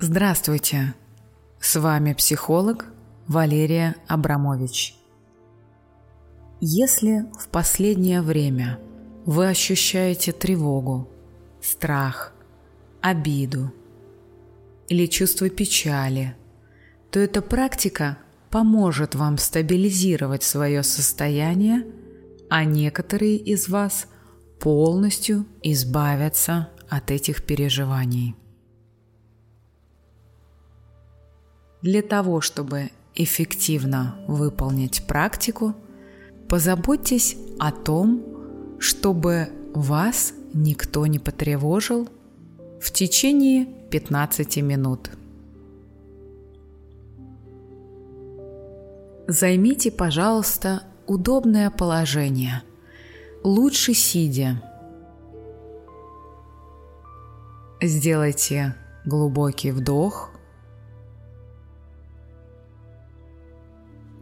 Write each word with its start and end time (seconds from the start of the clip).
Здравствуйте! 0.00 0.94
С 1.60 1.76
вами 1.76 2.14
психолог 2.14 2.86
Валерия 3.28 3.94
Абрамович. 4.08 4.96
Если 6.60 7.26
в 7.38 7.48
последнее 7.48 8.20
время 8.20 8.80
вы 9.24 9.48
ощущаете 9.48 10.32
тревогу, 10.32 11.08
страх, 11.62 12.34
обиду 13.00 13.72
или 14.88 15.06
чувство 15.06 15.48
печали, 15.48 16.36
то 17.12 17.20
эта 17.20 17.40
практика 17.40 18.18
поможет 18.50 19.14
вам 19.14 19.38
стабилизировать 19.38 20.42
свое 20.42 20.82
состояние, 20.82 21.86
а 22.50 22.64
некоторые 22.64 23.36
из 23.36 23.68
вас 23.68 24.08
полностью 24.58 25.46
избавятся 25.62 26.68
от 26.88 27.12
этих 27.12 27.44
переживаний. 27.44 28.34
Для 31.84 32.00
того, 32.00 32.40
чтобы 32.40 32.92
эффективно 33.14 34.16
выполнить 34.26 35.06
практику, 35.06 35.74
позаботьтесь 36.48 37.36
о 37.58 37.72
том, 37.72 38.24
чтобы 38.78 39.50
вас 39.74 40.32
никто 40.54 41.06
не 41.06 41.18
потревожил 41.18 42.08
в 42.80 42.90
течение 42.90 43.66
15 43.90 44.56
минут. 44.62 45.10
Займите, 49.28 49.90
пожалуйста, 49.90 50.84
удобное 51.06 51.68
положение, 51.68 52.62
лучше 53.42 53.92
сидя. 53.92 54.62
Сделайте 57.82 58.74
глубокий 59.04 59.70
вдох– 59.70 60.30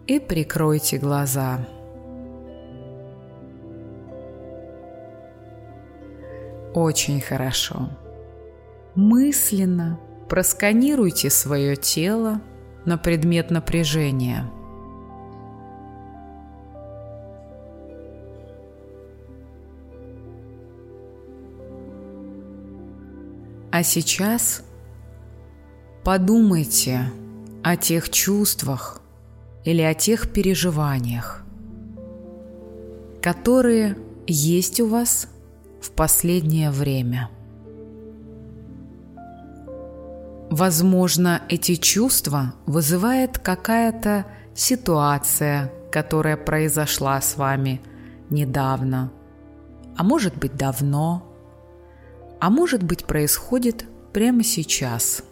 и 0.07 0.19
прикройте 0.19 0.99
глаза. 0.99 1.61
Очень 6.75 7.21
хорошо. 7.21 7.91
Мысленно 8.95 10.01
просканируйте 10.29 11.29
свое 11.29 11.77
тело 11.77 12.41
на 12.87 12.97
предмет 12.97 13.51
напряжения. 13.51 14.51
А 23.71 23.83
сейчас 23.83 24.65
подумайте 26.05 27.11
о 27.63 27.77
тех 27.77 28.09
чувствах, 28.09 29.02
или 29.65 29.83
о 29.83 29.95
тех 29.95 30.33
переживаниях, 30.33 31.45
которые 33.23 33.97
есть 34.27 34.81
у 34.81 34.87
вас 34.87 35.29
в 35.81 35.91
последнее 35.91 36.71
время. 36.71 37.31
Возможно, 40.51 41.43
эти 41.49 41.77
чувства 41.77 42.55
вызывает 42.67 43.39
какая-то 43.39 44.27
ситуация, 44.55 45.73
которая 45.91 46.37
произошла 46.37 47.21
с 47.21 47.37
вами 47.37 47.81
недавно, 48.29 49.11
а 49.97 50.05
может 50.05 50.37
быть 50.37 50.57
давно, 50.57 51.27
а 52.41 52.51
может 52.51 52.83
быть 52.83 53.07
происходит 53.07 53.87
прямо 54.13 54.43
сейчас– 54.43 55.23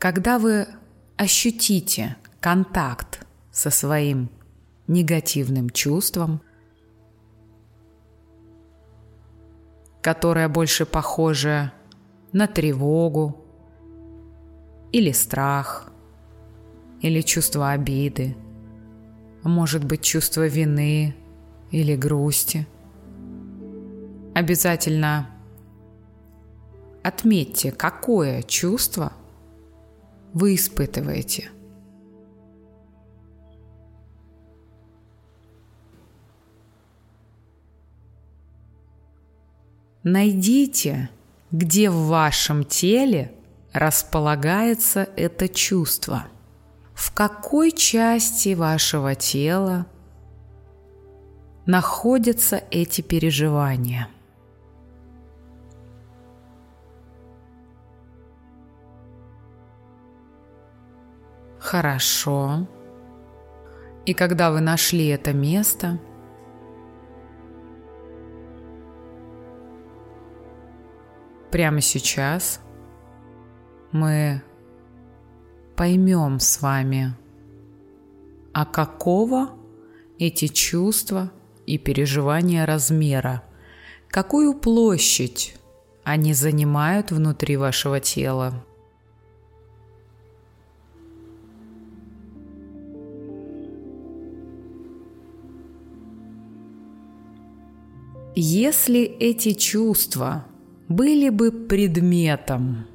Когда 0.00 0.38
вы 0.38 0.66
ощутите 1.18 2.16
контакт 2.40 3.26
со 3.52 3.68
своим 3.68 4.30
негативным 4.86 5.68
чувством, 5.68 6.40
которое 10.00 10.48
больше 10.48 10.86
похоже 10.86 11.70
на 12.32 12.46
тревогу 12.46 13.44
или 14.90 15.12
страх, 15.12 15.92
или 17.02 17.20
чувство 17.20 17.72
обиды, 17.72 18.34
может 19.42 19.84
быть 19.84 20.00
чувство 20.00 20.46
вины 20.46 21.14
или 21.70 21.94
грусти. 21.94 22.66
Обязательно 24.34 25.28
отметьте, 27.02 27.70
какое 27.70 28.40
чувство 28.40 29.12
вы 30.32 30.54
испытываете. 30.54 31.50
Найдите, 40.02 41.10
где 41.50 41.90
в 41.90 42.06
вашем 42.06 42.64
теле 42.64 43.34
располагается 43.72 45.08
это 45.16 45.48
чувство. 45.48 46.26
В 46.94 47.12
какой 47.12 47.70
части 47.72 48.54
вашего 48.54 49.14
тела 49.14 49.86
находятся 51.66 52.62
эти 52.70 53.02
переживания– 53.02 54.08
Хорошо. 61.70 62.66
И 64.04 64.12
когда 64.12 64.50
вы 64.50 64.60
нашли 64.60 65.06
это 65.06 65.32
место, 65.32 66.00
прямо 71.52 71.80
сейчас 71.80 72.60
мы 73.92 74.42
поймем 75.76 76.40
с 76.40 76.60
вами, 76.60 77.14
а 78.52 78.66
какого 78.66 79.50
эти 80.18 80.48
чувства 80.48 81.30
и 81.66 81.78
переживания 81.78 82.66
размера, 82.66 83.44
какую 84.08 84.54
площадь 84.54 85.56
они 86.02 86.34
занимают 86.34 87.12
внутри 87.12 87.56
вашего 87.56 88.00
тела. 88.00 88.64
Если 98.36 99.00
эти 99.00 99.54
чувства 99.54 100.44
были 100.88 101.30
бы 101.30 101.50
предметом, 101.50 102.86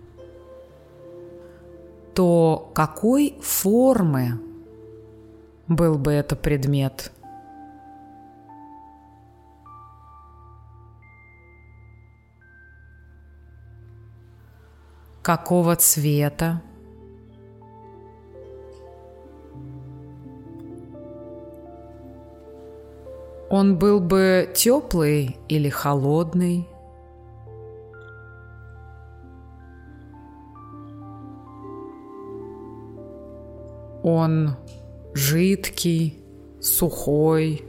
то 2.13 2.71
какой 2.73 3.35
формы 3.41 4.39
был 5.67 5.97
бы 5.97 6.13
это 6.13 6.37
предмет? 6.37 7.11
Какого 15.21 15.75
цвета? 15.75 16.61
Он 23.49 23.77
был 23.77 23.99
бы 23.99 24.49
теплый 24.55 25.37
или 25.47 25.69
холодный? 25.69 26.67
Он 34.03 34.55
жидкий, 35.13 36.19
сухой, 36.59 37.63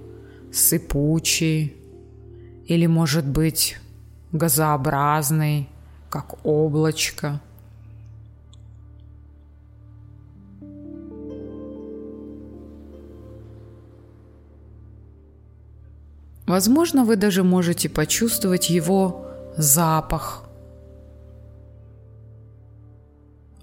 сыпучий 0.53 1.77
или, 2.67 2.87
может 2.87 3.27
быть, 3.27 3.79
газообразный, 4.33 5.69
как 6.11 6.45
облачко– 6.45 7.41
Возможно, 16.47 17.05
вы 17.05 17.17
даже 17.17 17.43
можете 17.43 17.89
почувствовать 17.89 18.71
его 18.71 19.27
запах. 19.57 20.45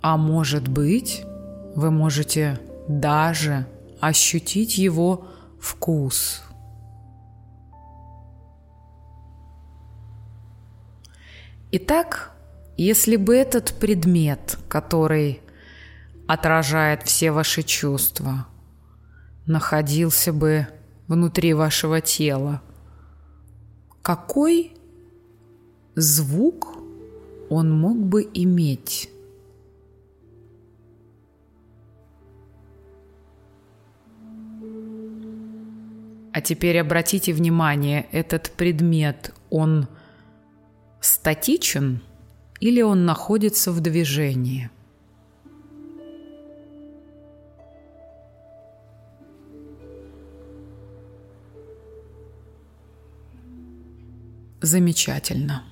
А 0.02 0.18
может 0.18 0.68
быть, 0.68 1.24
вы 1.76 1.92
можете 1.92 2.60
даже 2.90 3.66
ощутить 4.02 4.78
его 4.78 5.28
вкус. 5.62 6.44
Итак, 11.72 12.32
если 12.76 13.16
бы 13.16 13.36
этот 13.36 13.74
предмет, 13.80 14.58
который 14.68 15.42
отражает 16.28 17.04
все 17.04 17.32
ваши 17.32 17.64
чувства, 17.64 18.46
находился 19.46 20.34
бы 20.34 20.68
внутри 21.08 21.54
вашего 21.54 22.02
тела, 22.02 22.62
какой 24.04 24.74
звук 25.96 26.78
он 27.50 27.72
мог 27.72 27.98
бы 27.98 28.30
иметь? 28.34 29.10
А 36.34 36.42
теперь 36.42 36.80
обратите 36.80 37.32
внимание, 37.32 38.08
этот 38.12 38.52
предмет, 38.52 39.34
он 39.50 39.88
статичен 41.00 42.02
или 42.60 42.82
он 42.82 43.06
находится 43.06 43.72
в 43.72 43.80
движении? 43.80 44.70
Замечательно. 54.64 55.64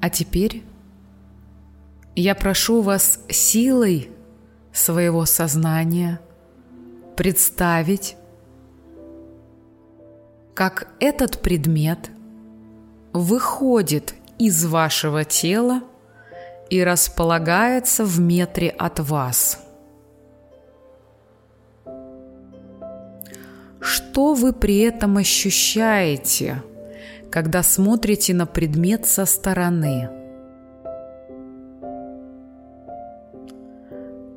А 0.00 0.08
теперь 0.08 0.64
я 2.16 2.34
прошу 2.34 2.80
вас 2.80 3.20
силой 3.28 4.10
своего 4.72 5.26
сознания– 5.26 6.20
представить, 7.16 8.16
как 10.54 10.88
этот 11.00 11.42
предмет 11.42 12.10
выходит 13.12 14.14
из 14.38 14.64
вашего 14.64 15.26
тела 15.26 15.82
и 16.70 16.82
располагается 16.82 18.06
в 18.06 18.18
метре 18.18 18.70
от 18.70 19.00
вас. 19.00 19.60
Что 24.20 24.34
вы 24.34 24.52
при 24.52 24.80
этом 24.80 25.16
ощущаете, 25.16 26.62
когда 27.30 27.62
смотрите 27.62 28.34
на 28.34 28.44
предмет 28.44 29.06
со 29.06 29.24
стороны? 29.24 30.10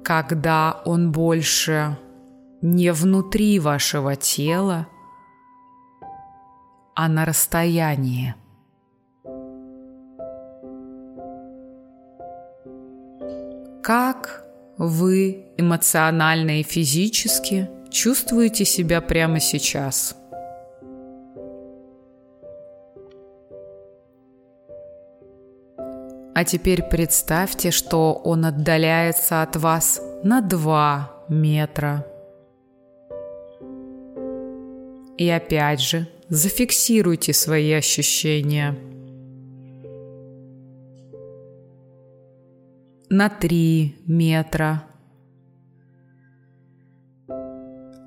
Когда 0.02 0.82
он 0.86 1.12
больше 1.12 1.98
не 2.62 2.94
внутри 2.94 3.60
вашего 3.60 4.16
тела, 4.16 4.88
а 6.96 7.10
на 7.10 7.26
расстоянии. 7.26 8.36
Как 13.84 14.46
вы 14.78 15.46
эмоционально 15.58 16.62
и 16.62 16.64
физически 16.64 17.70
чувствуете 17.94 18.66
себя 18.66 19.00
прямо 19.00 19.40
сейчас? 19.40 20.18
А 26.36 26.44
теперь 26.45 26.81
представьте, 26.84 27.69
что 27.72 28.13
он 28.13 28.45
отдаляется 28.45 29.44
от 29.44 29.56
вас 29.56 30.01
на 30.24 30.42
2 30.42 31.25
метра. 31.30 32.06
И 35.16 35.30
опять 35.30 35.80
же, 35.80 36.07
зафиксируйте 36.28 37.34
свои 37.34 37.72
ощущения. 37.72 38.75
На 43.10 43.30
3 43.30 43.96
метра. 44.07 44.84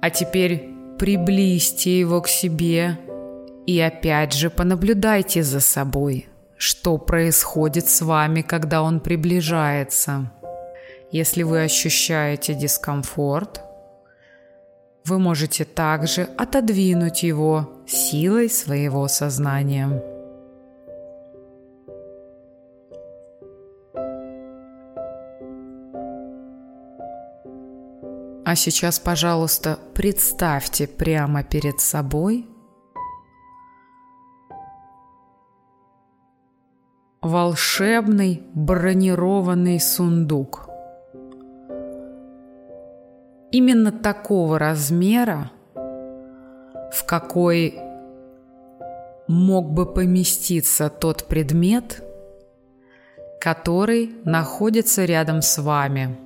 А 0.06 0.10
теперь 0.10 0.70
приблизьте 1.00 1.98
его 1.98 2.20
к 2.20 2.28
себе 2.28 2.96
и 3.66 3.80
опять 3.80 4.34
же 4.34 4.50
понаблюдайте 4.50 5.42
за 5.42 5.58
собой, 5.58 6.28
что 6.56 6.96
происходит 6.96 7.88
с 7.88 8.02
вами, 8.02 8.42
когда 8.42 8.82
он 8.82 9.00
приближается. 9.00 10.30
Если 11.10 11.42
вы 11.42 11.64
ощущаете 11.64 12.54
дискомфорт, 12.54 13.62
вы 15.04 15.18
можете 15.18 15.64
также 15.64 16.28
отодвинуть 16.38 17.24
его 17.24 17.68
силой 17.88 18.48
своего 18.48 19.08
сознания. 19.08 20.15
А 28.46 28.54
сейчас, 28.54 29.00
пожалуйста, 29.00 29.78
представьте 29.93 30.87
прямо 30.87 31.43
перед 31.43 31.81
собой 31.81 32.46
волшебный 37.20 38.44
бронированный 38.54 39.81
сундук– 39.81 40.70
именно 43.56 43.90
такого 43.90 44.58
размера, 44.58 45.50
в 45.75 47.04
какой 47.06 47.78
мог 49.28 49.72
бы 49.72 49.92
поместиться 49.92 50.88
тот 50.88 51.25
предмет, 51.25 52.02
который 53.40 54.14
находится 54.25 55.04
рядом 55.04 55.42
с 55.42 55.58
вами. 55.58 56.16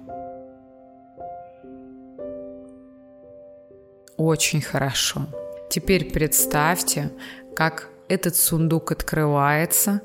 Очень 4.20 4.60
хорошо. 4.60 5.28
Теперь 5.70 6.12
представьте, 6.12 7.10
как 7.56 7.88
этот 8.06 8.36
сундук 8.36 8.92
открывается, 8.92 10.02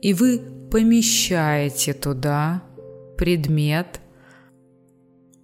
и 0.00 0.14
вы 0.14 0.40
помещаете 0.68 1.92
туда 1.92 2.64
предмет, 3.16 4.00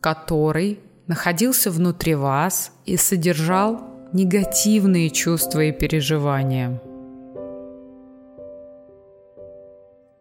который 0.01 0.81
находился 1.07 1.71
внутри 1.71 2.17
вас 2.17 2.73
и 2.87 2.97
содержал 2.97 3.85
негативные 4.13 5.11
чувства 5.11 5.61
и 5.61 5.71
переживания. 5.71 6.83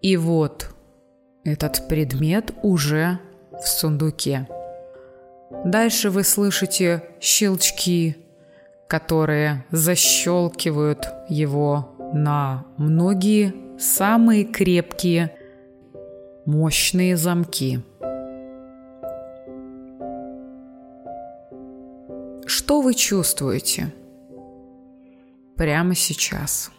И 0.03 0.17
вот 0.17 0.69
этот 1.43 1.87
предмет 1.87 2.53
уже 2.61 3.17
в 3.53 3.67
сундуке. 3.67 4.47
Дальше 5.65 6.09
вы 6.09 6.23
слышите 6.23 7.03
щелчки, 7.19 8.17
которые 8.87 9.65
защелкивают 9.71 11.07
его 11.29 11.95
на 12.13 12.65
многие 12.77 13.53
самые 13.79 14.45
крепкие, 14.45 15.35
мощные 16.45 17.17
замки– 17.17 17.81
Что 22.47 22.79
вы 22.79 22.93
чувствуете 22.93 23.93
прямо 25.57 25.95
сейчас? 25.95 26.71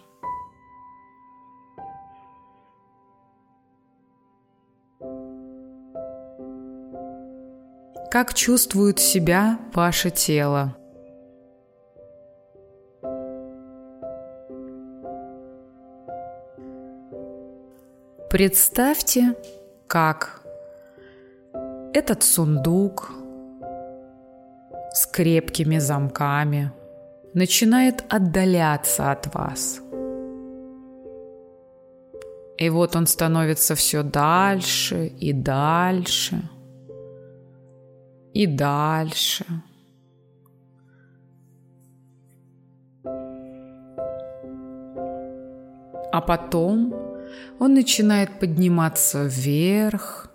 Как 8.19 8.35
чувствует 8.35 8.99
себя 8.99 9.61
ваше 9.73 10.11
тело? 10.11 10.77
Представьте, 18.29 19.37
как 19.87 20.43
этот 21.95 22.25
сундук– 22.25 23.13
с 24.93 25.07
крепкими 25.07 25.79
замками 25.79 26.73
начинает 27.35 28.05
отдаляться 28.09 29.13
от 29.13 29.33
вас. 29.33 29.79
И 32.57 32.69
вот 32.69 32.97
он 32.97 33.07
становится 33.07 33.77
все 33.77 34.03
дальше 34.03 35.07
и 35.07 35.33
дальше 35.33 36.43
и 38.35 38.47
дальше. 38.47 39.45
А 46.11 46.21
потом 46.21 46.95
он 47.59 47.75
начинает 47.75 48.39
подниматься 48.41 49.25
вверх 49.25 50.29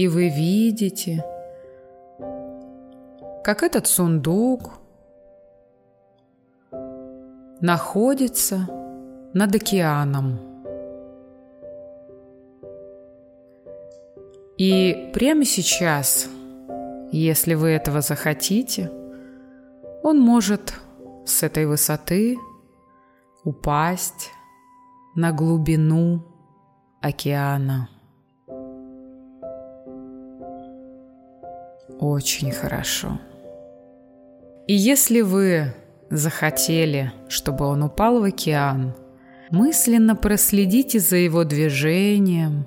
И 0.00 0.08
вы 0.08 0.30
видите, 0.30 1.22
как 3.44 3.62
этот 3.62 3.86
сундук 3.86 4.80
находится 7.60 8.66
над 9.34 9.54
океаном. 9.54 10.49
И 14.60 15.10
прямо 15.14 15.46
сейчас, 15.46 16.28
если 17.12 17.54
вы 17.54 17.70
этого 17.70 18.02
захотите, 18.02 18.92
он 20.02 20.20
может 20.20 20.74
с 21.24 21.42
этой 21.42 21.64
высоты 21.64 22.36
упасть 23.42 24.28
на 25.14 25.32
глубину 25.32 26.22
океана. 27.00 27.88
Очень 31.98 32.52
хорошо. 32.52 33.18
И 34.66 34.74
если 34.74 35.22
вы 35.22 35.72
захотели, 36.10 37.14
чтобы 37.30 37.64
он 37.64 37.82
упал 37.82 38.20
в 38.20 38.24
океан, 38.24 38.92
мысленно 39.50 40.14
проследите 40.16 40.98
за 40.98 41.16
его 41.16 41.44
движением, 41.44 42.66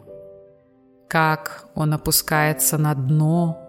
как 1.13 1.67
он 1.75 1.93
опускается 1.93 2.79
на 2.79 2.95
дно, 2.95 3.59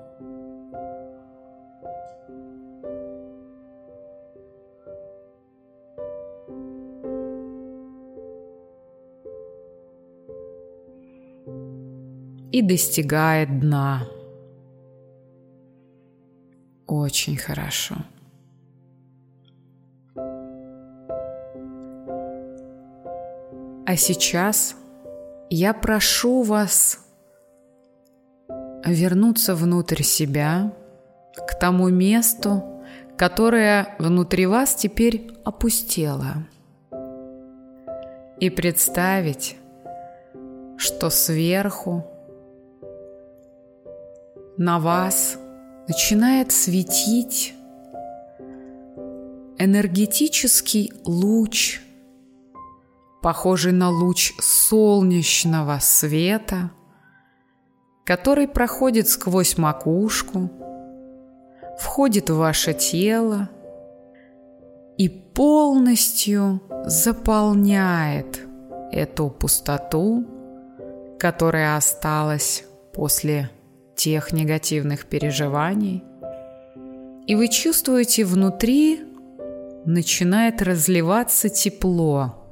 и 12.50 12.62
достигает 12.62 13.60
дна. 13.60 14.08
Очень 16.86 17.36
хорошо. 17.36 17.96
А 23.86 23.96
сейчас 23.96 24.76
я 25.50 25.74
прошу 25.74 26.40
вас 26.40 27.03
вернуться 28.84 29.54
внутрь 29.54 30.02
себя, 30.02 30.72
к 31.34 31.58
тому 31.58 31.88
месту, 31.88 32.62
которое 33.16 33.94
внутри 33.98 34.46
вас 34.46 34.74
теперь 34.74 35.30
опустело, 35.44 36.46
и 38.40 38.50
представить, 38.50 39.56
что 40.76 41.10
сверху 41.10 42.04
на 44.56 44.78
вас 44.78 45.38
начинает 45.88 46.52
светить 46.52 47.54
энергетический 49.58 50.92
луч– 51.04 51.80
похожий 53.24 53.72
на 53.72 53.88
луч 53.88 54.34
солнечного 54.38 55.78
света, 55.80 56.70
который 58.04 58.46
проходит 58.46 59.08
сквозь 59.08 59.56
макушку, 59.56 60.50
входит 61.78 62.30
в 62.30 62.36
ваше 62.36 62.74
тело 62.74 63.48
и 64.98 65.08
полностью 65.08 66.60
заполняет 66.84 68.40
эту 68.92 69.30
пустоту, 69.30 70.26
которая 71.18 71.76
осталась 71.76 72.64
после 72.92 73.50
тех 73.96 74.32
негативных 74.32 75.06
переживаний. 75.06 76.04
И 77.26 77.34
вы 77.34 77.48
чувствуете 77.48 78.24
внутри 78.24 79.00
начинает 79.86 80.62
разливаться 80.62 81.48
тепло– 81.48 82.40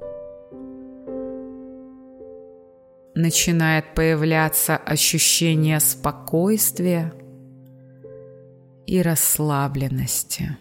начинает 3.22 3.94
появляться 3.94 4.76
ощущение 4.76 5.80
спокойствия 5.80 7.14
и 8.86 9.00
расслабленности. 9.00 10.58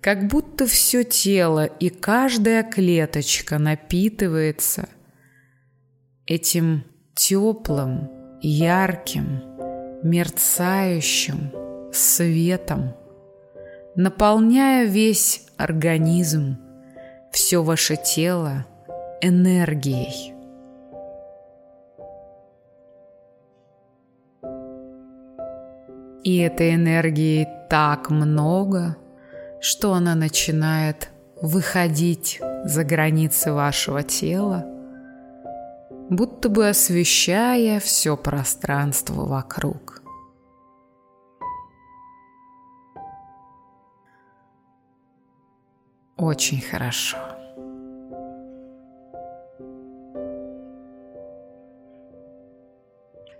Как 0.00 0.28
будто 0.28 0.66
все 0.66 1.02
тело 1.02 1.64
и 1.64 1.88
каждая 1.88 2.62
клеточка 2.62 3.58
напитывается 3.58 4.88
этим 6.26 6.84
теплым, 7.14 8.08
ярким, 8.40 9.42
мерцающим 10.04 11.50
светом, 11.92 12.94
наполняя 13.96 14.84
весь 14.84 15.46
организм, 15.56 16.58
все 17.32 17.62
ваше 17.62 17.96
тело 17.96 18.66
энергией. 19.22 20.35
И 26.26 26.38
этой 26.38 26.74
энергии 26.74 27.46
так 27.70 28.10
много, 28.10 28.96
что 29.60 29.94
она 29.94 30.16
начинает 30.16 31.10
выходить 31.40 32.40
за 32.64 32.82
границы 32.82 33.52
вашего 33.52 34.02
тела, 34.02 34.64
будто 36.10 36.48
бы 36.48 36.68
освещая 36.68 37.78
все 37.78 38.16
пространство 38.16 39.24
вокруг. 39.24 40.02
Очень 46.16 46.60
хорошо. 46.60 47.18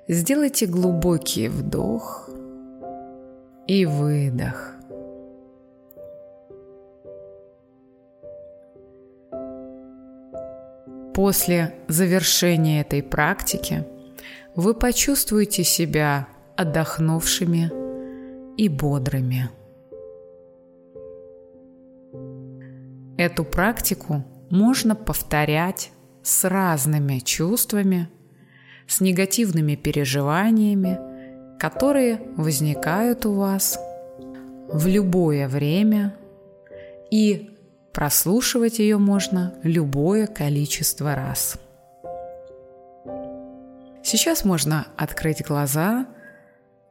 Сделайте 0.07 0.67
глубокий 0.67 1.49
вдох– 1.49 2.31
и 3.67 3.85
выдох. 3.85 4.73
После 11.15 11.75
завершения 11.89 12.83
этой 12.83 13.03
практики 13.03 13.85
вы 14.55 14.75
почувствуете 14.75 15.65
себя 15.65 16.29
отдохнувшими 16.57 17.73
и 18.57 18.69
бодрыми. 18.69 19.51
Эту 23.19 23.45
практику 23.45 24.25
можно 24.51 24.95
повторять 24.95 25.91
с 26.23 26.45
разными 26.49 27.19
чувствами, 27.19 28.09
с 28.87 29.01
негативными 29.01 29.75
переживаниями– 29.75 30.99
которые 31.59 32.21
возникают 32.37 33.27
у 33.27 33.33
вас 33.33 33.79
в 34.69 34.87
любое 34.87 35.49
время, 35.49 36.15
и 37.11 37.57
прослушивать 37.93 38.79
ее 38.79 38.99
можно 38.99 39.55
любое 39.63 40.27
количество 40.27 41.15
раз. 41.15 41.57
Сейчас 44.03 44.45
можно 44.45 44.87
открыть 44.97 45.45
глаза, 45.45 46.07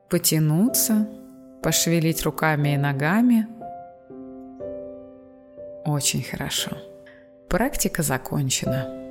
потянуться, 0.10 1.08
пошевелить 1.62 2.24
руками 2.24 2.74
и 2.74 2.78
ногами. 2.78 3.48
Очень 5.86 6.24
хорошо. 6.24 6.72
Практика 7.48 8.04
закончена. 8.04 9.05